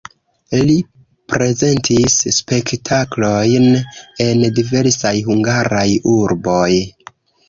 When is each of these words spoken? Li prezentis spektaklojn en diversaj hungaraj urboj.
Li 0.67 0.75
prezentis 1.33 2.15
spektaklojn 2.37 3.67
en 4.29 4.41
diversaj 4.61 5.13
hungaraj 5.29 5.85
urboj. 6.15 6.71